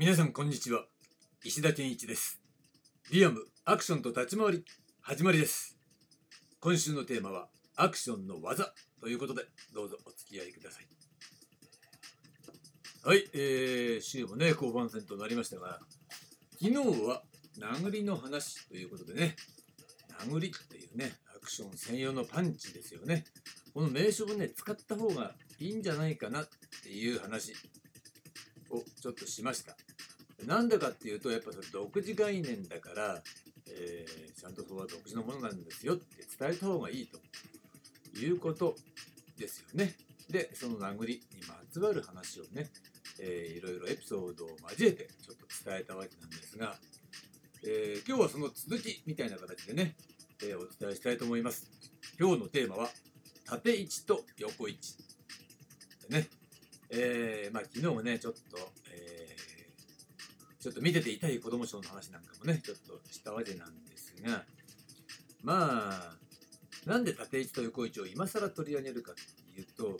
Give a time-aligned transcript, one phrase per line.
[0.00, 0.84] 皆さんこんにちは。
[1.42, 2.40] 石田健一です。
[3.10, 4.64] リアムアクションと立ち回り
[5.00, 5.76] 始まりです。
[6.60, 9.42] 今週のテーマはアクションの技ということで
[9.74, 10.86] どうぞお付き合いください。
[13.02, 15.80] はい、えー、週もね後半戦となりましたが
[16.62, 17.24] 昨日は
[17.58, 19.34] 殴りの話ということでね
[20.28, 23.24] 殴りっていうねアクション専用のパンチですよね。
[23.74, 26.48] この名称をね使った方がいいんじゃないかなっ
[26.84, 27.52] ていう話
[28.70, 29.76] をちょっとしました。
[30.46, 33.22] なんでかっていうと、やっぱそれ独自概念だから、
[33.66, 37.18] えー、ちゃんとそこは独自のものなんですよって伝えた方がいいと
[38.18, 38.76] いうこと
[39.36, 39.94] ですよね。
[40.30, 42.70] で、その殴りにまつわる話をね、
[43.20, 46.76] えー、いろいろエピソードを交えてちょっと伝えたわけなんですが、
[47.66, 49.96] えー、今日はその続きみたいな形でね、
[50.42, 51.70] えー、お伝えしたいと思います。
[52.18, 52.88] 今日のテーマは、
[53.46, 54.96] 縦位置と横位置。
[56.08, 56.28] でね、
[56.90, 58.58] えー、まあ昨日もね、ちょっと、
[58.92, 59.36] え、
[60.60, 64.44] ちょっと見てて痛い子供賞の話なんかもね、ちょっとしたわけなんですが、
[65.42, 66.12] まあ、
[66.84, 69.96] なんで縦位置と横位置を今更取り上げるかっていうと、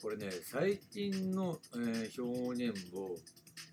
[0.00, 3.16] これね、最近の、えー、表現を、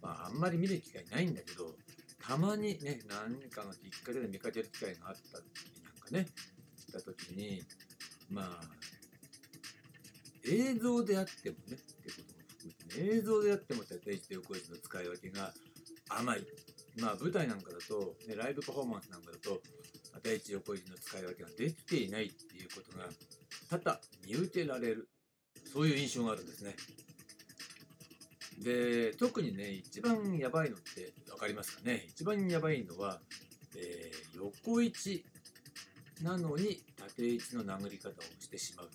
[0.02, 1.76] まあ、あんまり見る機会ないんだけど、
[2.20, 5.46] たまにね、何かのきっかけで見かける機会があったり
[5.84, 6.26] なんかね、
[6.78, 7.62] したときに、
[8.30, 8.62] まあ、
[10.44, 15.54] 映像であってもね、ってことも含めて、ね映像でやっても縦位置と横位置の使い分けが
[16.10, 16.46] 甘い。
[17.00, 19.62] まあ舞台なんかだと、ね、ライブパフォーマンスなんかだと、
[20.14, 23.06] 縦位置横位置の使い分けができていないっていうことが
[23.70, 25.10] 多々見受けられる。
[25.74, 26.76] そういう印象があるんですね。
[28.60, 32.06] で、特にね、一番やばいのって分かりますかね？
[32.08, 33.20] 一番やばいのは、
[33.76, 35.26] えー、横位置
[36.22, 38.90] なのに縦位置の殴り方をしてしまう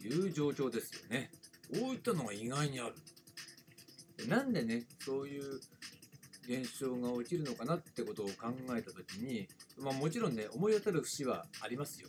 [0.00, 1.30] という状況ですよね。
[1.70, 2.94] こういったのが意外にある。
[4.26, 5.60] なんでね、そういう
[6.48, 9.48] 現象が起きるのかなってことを考えたときに、
[9.78, 12.08] まあもちろんね、思い当たる節はありますよ。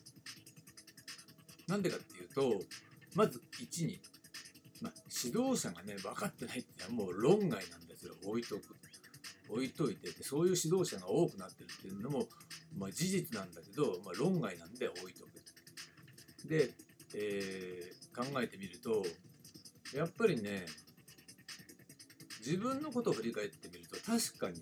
[1.67, 2.61] なんでかっていうと、
[3.15, 3.99] まず1に、
[4.81, 8.15] まあ、指導者がね、分かってないってのはもう論外なんですよ。
[8.25, 8.75] 置いとく。
[9.49, 12.27] 置いといてで、そういう指導者が多くなってるっていうのも、
[12.77, 16.47] まあ、事実なんだけど、まあ、論外なんで置いとく。
[16.47, 16.71] で、
[17.15, 19.05] えー、考えてみると、
[19.93, 20.65] やっぱりね
[22.43, 24.61] 自分のことを振り返ってみると確かに、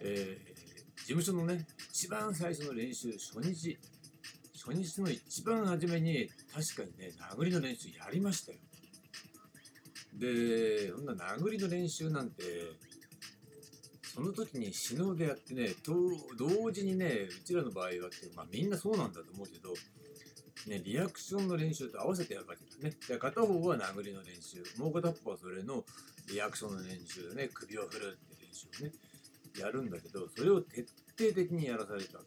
[0.00, 3.78] えー、事務所のね一番最初の練習初日
[4.54, 8.58] 初日の一番初めに確かにね殴りの練習やりましたよ。
[10.14, 12.42] でそんな殴りの練習なんて
[14.02, 15.92] その時に死のうでやってねと
[16.36, 19.72] 同時にねうちらの場合はって、まあ、みんなそうなんだと思うけど
[20.66, 22.96] ね、リアクションの練習と合わせてやるわけだね。
[23.08, 25.84] で片方は殴りの練習、もう片方はそれの
[26.28, 28.92] リアクションの練習でね、首を振るって練習をね、
[29.58, 30.86] やるんだけど、それを徹
[31.18, 32.24] 底的にやらされたわ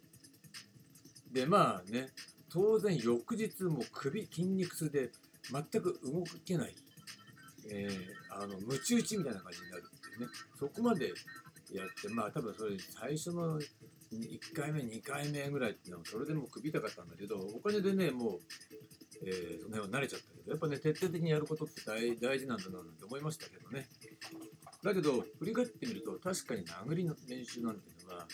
[1.31, 1.39] け。
[1.39, 2.09] で、まあね、
[2.49, 5.11] 当然翌日も首、筋肉痛で
[5.51, 6.75] 全く動けない。
[7.71, 10.27] えー、あの、ムチ打ちみたいな感じになるっていうね、
[10.59, 11.13] そこまで
[11.71, 13.59] やって、まあ多分それ最初の
[14.19, 18.39] 1回目、2回目ぐらいっていうのは、それでも首痛かったんだけど、お金でね、もう、
[19.25, 23.87] えー、その辺は慣れちゃったけど、やっぱね、徹底的にやることって大大事なんだななんて思いましたけどね。
[24.83, 28.27] だけど、振り返ってみると、確かに殴りの練習なんていうのは、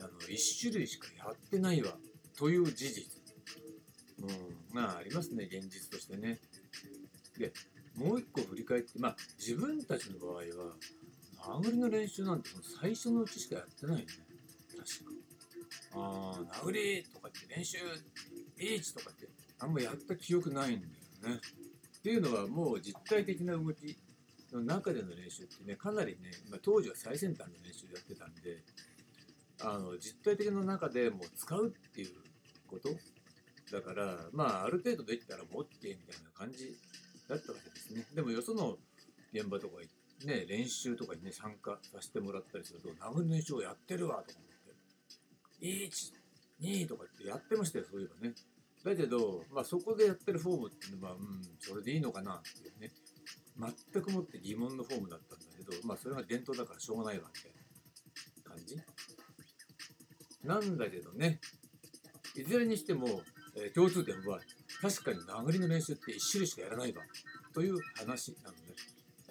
[0.00, 1.96] あの1種類しかやってないわ、
[2.36, 3.22] という事実。
[4.22, 4.28] うん、
[4.72, 6.40] まあ、ありますね、現実としてね。
[7.38, 7.52] で、
[7.96, 10.42] もう一個振り返って、まあ、自分たちの場合は、
[11.60, 12.50] 殴りの練習なんて
[12.80, 14.06] 最初のうちしかやってないよね。
[14.82, 15.10] 確か。
[15.94, 17.78] ああ、殴りとかって練習、
[18.58, 19.28] リーチとかって
[19.58, 20.86] あんまやった記憶ないんだ
[21.28, 21.40] よね。
[21.98, 23.96] っていうのはもう実体的な動き
[24.52, 28.64] の中での練習ってね、かなりね、まあ、当時は最先端の練習やってたんで、
[29.62, 32.10] あの実体的な中でもう使うっていう
[32.66, 32.88] こと？
[33.70, 36.76] だから、まあある程度できたらもう OK みたいな感じ
[37.28, 38.04] だったわけですね。
[38.14, 38.76] でもよその
[39.32, 39.76] 現場とか
[40.26, 44.40] ね、練習とかにね、参加させてもらったりすると、殴りの練習をやってるわとか
[45.62, 45.90] 1、
[46.60, 48.34] 2とかってやってましたよ、そういえばね。
[48.84, 52.90] だけど、まあ、そこでやってるフォームっていうのは、うん、それでいいのかなっていうね、
[53.92, 57.52] 全くもって疑問のフォームだったんだけど、まあ、それが伝統だからしょうがないわけ
[58.48, 58.76] 感じ。
[60.42, 61.40] なんだけどね、
[62.34, 63.22] いずれにしても、
[63.56, 64.40] えー、共通点は、
[64.80, 67.02] 確かに殴りの練習って1種類しかやらないわ、
[67.54, 68.56] という話なの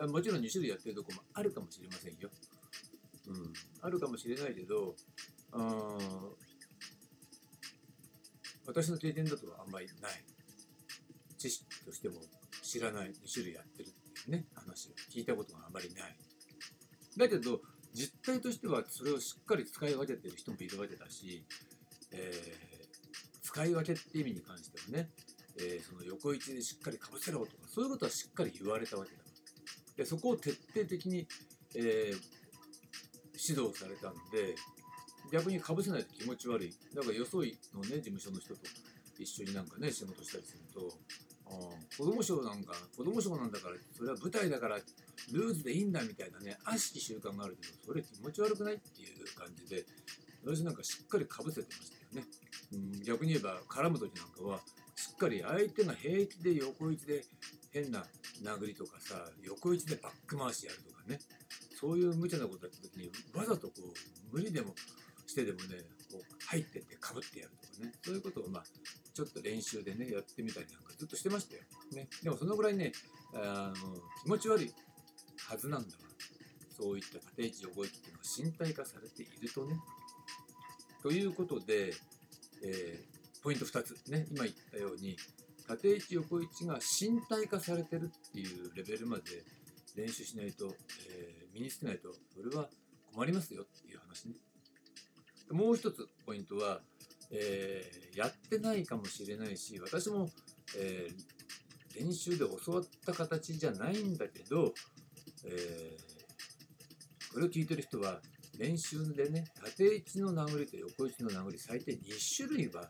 [0.08, 2.30] で、もちろん2種類やってるとこもあるかもしれませんよ。
[3.32, 4.96] うん、あるかもしれないけど、
[5.54, 5.98] あ
[8.68, 10.24] 私の経験だとあんまりない。
[11.38, 12.16] 知識としても
[12.62, 16.16] 知らない2種類やってるっていうね、話を聞いたことがあまりない。
[17.18, 17.62] だけど
[17.94, 21.44] 実態としてはそれをしっかり使い分けてる人もいるわけだし、
[22.12, 25.10] えー、使い分けって意味に関してはね、
[25.58, 29.18] えー、その横位置でしっかりかぶせろとかそういうことはしっかり言われたわけだ
[29.98, 31.28] でそこを徹底的に、
[31.76, 32.20] えー、
[33.42, 34.56] 指導されたんで
[35.32, 36.74] 逆にかぶせないと気持ち悪い。
[36.94, 38.62] だからよそいのね事務所の人と
[39.18, 40.92] 一緒になんかね仕事したりすると
[41.48, 41.52] あ
[41.98, 44.78] 子供賞なんか子供賞なんだからそれは舞台だから
[45.32, 49.86] ルーズでいいんだみたいなね悪しき習慣があるけどそれ気持ち悪くないっていう感じで
[50.44, 52.28] 私なんかしっかりかぶせてましたよね、
[52.74, 54.60] うん、逆に言えば絡む時なんかは
[54.96, 57.24] しっかり相手が平気で横位置で
[57.72, 58.04] 変な
[58.44, 61.20] 殴りとかさ横位置でバック回しやるとかね。
[61.82, 64.74] そういう無茶なことやった時にわざとこう無理でも
[65.26, 65.78] してでもね
[66.12, 67.92] こう入ってってかぶってやるとかね。
[68.04, 68.64] そういうことをまあ
[69.14, 71.64] ちょっと練習でねやってみたりなんかずっとしてましたよ、
[71.94, 72.92] ね、でもそのぐらいね
[73.34, 74.74] あの気持ち悪い
[75.50, 76.12] はずなんだわ
[76.78, 79.76] そういった縦位置横位置っていうのは身体化されているとね。
[81.04, 81.94] ということで、
[82.64, 85.18] えー、ポイント2つね今言ったように
[85.68, 89.44] 縦位置横位置が身体化されてるっていうレベルまで
[89.96, 90.76] 練習しないと、
[91.10, 92.70] えー、身につけないとそれは
[93.14, 94.36] 困りますよっていう話ね
[95.52, 96.80] もう一つポイントは、
[97.32, 100.30] えー、やってないかもしれないし私も、
[100.78, 104.74] えー、練習で教わった形じゃないんだけど、
[105.46, 108.22] えー、これを聞いてる人は
[108.58, 111.98] 練習でね縦位置の殴りと横位置の殴り最低2
[112.38, 112.90] 種類は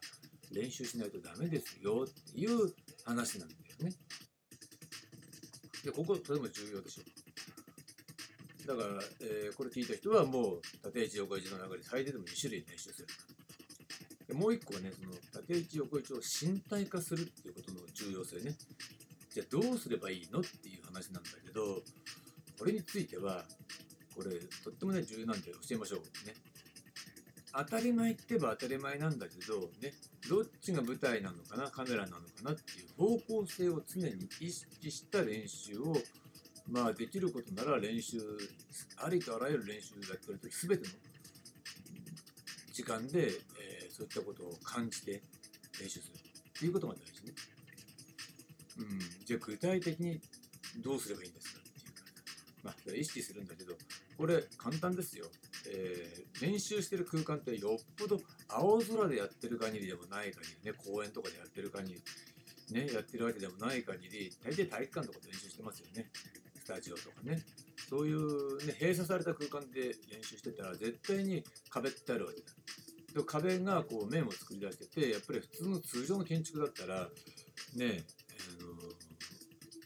[0.54, 2.74] 練習しないとダメですよっていう
[3.06, 3.94] 話なんだよね。
[5.84, 7.21] でこことても重要でしょう。
[8.72, 13.08] だから、えー、これ聞いた人はもう縦位置横位置の流れ最低でも2種類練習する。
[14.28, 18.56] でもう一個はね、その縦位置横位置を身体化するっていうことの重要性ね。
[19.30, 21.82] じゃあどうすればいいのっていう話なんだけど、
[22.58, 23.44] これについては、
[24.16, 24.32] これ
[24.64, 26.34] とってもね重要なんで教えましょうね。
[27.54, 29.94] 当たり前って言えば当たり前なんだけど、ね、
[30.30, 35.96] どっちが舞台なのかな、カメラなのかなっていう方向性を常に意識した練習を
[36.72, 38.18] まあできることなら練習
[38.98, 40.94] ありとあらゆる練習だったりと全ての
[42.72, 45.22] 時間で、えー、そういったことを感じて
[45.80, 47.34] 練習するっていうことが大事ね。
[48.80, 50.22] うん、じゃあ具体的に
[50.78, 52.02] どうすればいいんですかっていうか、
[52.64, 53.74] まあ、意識するんだけど
[54.18, 55.26] これ簡単ですよ。
[55.68, 62.02] えー、練習してる空間ってよっぽど青空でやってる限りでもない限りね公園とかでやってる限り
[62.74, 66.10] ねやってるわけでもない限り大抵体育館とかで練習してますよね
[66.72, 67.42] タジオとかね。
[67.90, 72.46] そういう、ね、閉鎖された空間で練習してたら絶対に壁ってあるわけだ。
[73.14, 77.10] で壁がこう面を作り出しててやっぱり普通の通常の建築だったら
[77.76, 78.06] ね
[78.60, 78.72] あの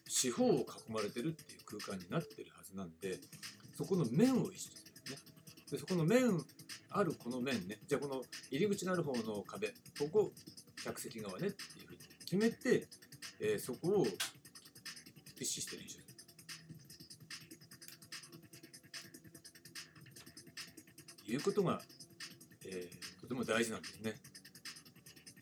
[0.07, 3.19] 四方を囲まれてるっていう空間になってるはずなんで
[3.75, 5.17] そこの面を意識するね
[5.71, 6.39] でそこの面
[6.91, 8.21] あるこの面ねじゃあこの
[8.51, 10.31] 入り口のある方の壁ここ
[10.83, 12.87] 客席側ねっていうふうに決めて、
[13.41, 14.05] えー、そこを
[15.41, 16.04] 意識して練習
[21.27, 21.81] いうことが、
[22.65, 24.13] えー、とても大事なんですね。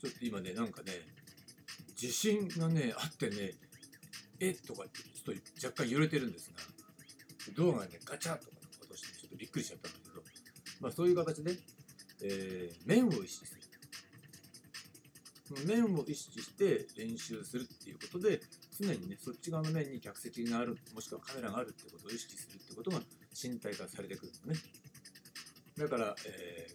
[0.02, 0.92] ちょっと今ね、なんかね、
[1.96, 3.54] 地震がね、あってね、
[4.40, 6.58] えっとかってちょっと若干揺れてるんですが、
[7.56, 10.22] ドアがね、ガチャッとか落としてちょっとびっくりしちゃったんだけど、
[10.82, 11.56] まあそういう形で、
[12.24, 13.64] えー、面を意識する。
[15.66, 18.42] 面を意識して練習するっていうことで、
[18.80, 23.00] 常にね、そっち側の面に客席がある、もしくはカメラがあるってことを意識するってことが
[23.32, 24.60] 身体化されてくるのね。
[25.78, 26.74] だから、えー、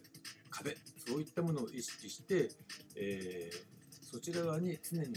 [0.49, 0.75] 壁
[1.07, 2.49] そういったものを意識して、
[2.95, 5.07] えー、そちら側に常に、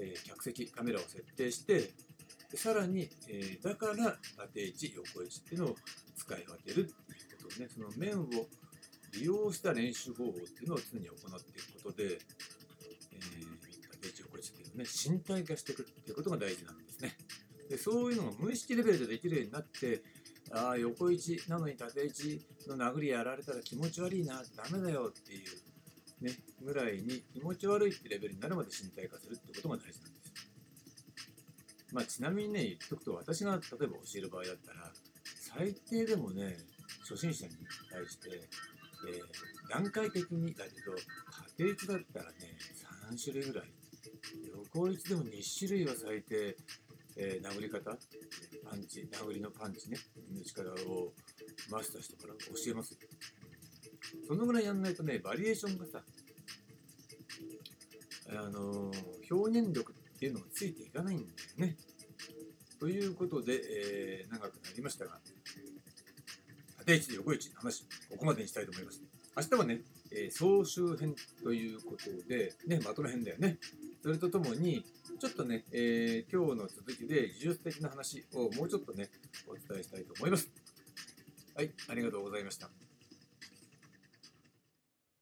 [0.00, 1.90] えー、客席カメラを設定して
[2.50, 5.76] でさらに、えだから縦位置横位置っていうのを
[6.16, 6.88] 使い分けるっていう
[7.44, 8.24] ことをねその面を
[9.12, 12.18] 利用した練習方法っていうのを常に行っていくことで、え
[14.00, 17.16] 縦位置横位置っていうのをね身体化していくっていうことが大事なんですね。
[17.68, 20.02] でそういうのが無意識レベルでできるようになって
[20.52, 30.32] ああ横位置なのに縦位置の殴りやられたら気持ち悪いなダメだよっていうねぐらいに気持ち悪いってレベルになるまで身体化するってことが大事なんです。
[31.92, 34.90] まあちなみにね言っとくと私が例えば教える場合だったら
[35.56, 36.56] 最低でもね
[37.02, 37.52] 初心者に
[37.90, 38.28] 対して、
[39.08, 40.96] えー、段階的にだけど
[41.56, 42.56] 縦位置だったらね
[43.10, 43.70] 3種類ぐらい。
[44.74, 46.56] 横位置でも2種類は最低。
[47.18, 47.90] えー、殴り方？
[48.68, 49.98] パンチ殴りのパンチね
[50.34, 51.12] の力を
[51.70, 52.96] マスターしてから教えます
[54.26, 56.02] そのぐらいやんないとねバリエーションがさ
[58.30, 58.92] あの、
[59.30, 61.76] 表現力っていうのがついていかないんだよね
[62.78, 65.18] ということで、えー、長くなりましたが
[66.88, 69.02] 縦一横一の話、ここまでにしたいと思います。
[69.36, 73.58] 明日はね、えー総集編ということで、ね、まとめ編だよね。
[74.02, 74.86] それとともに、
[75.18, 79.10] ちょっとね、えー今日の続きで技術的な話をもうちょっとね、
[79.48, 80.48] お伝えしたいと思います。
[81.56, 82.87] はい、ありがとうございました。